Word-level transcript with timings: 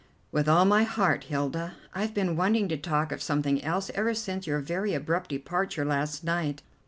"With 0.31 0.49
all 0.49 0.65
my 0.65 0.81
heart, 0.81 1.25
Hilda. 1.25 1.75
I've 1.93 2.15
been 2.15 2.35
wanting 2.35 2.67
to 2.69 2.75
talk 2.75 3.11
of 3.11 3.21
something 3.21 3.63
else 3.63 3.91
ever 3.93 4.15
since 4.15 4.47
your 4.47 4.59
very 4.59 4.95
abrupt 4.95 5.29
departure 5.29 5.85
last 5.85 6.23
night. 6.23 6.63